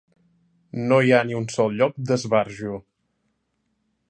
No 0.91 0.97
hi 1.07 1.13
ha 1.17 1.19
ni 1.27 1.37
un 1.41 1.47
sol 1.57 1.77
lloc 1.83 2.01
d'esbarjo. 2.13 2.73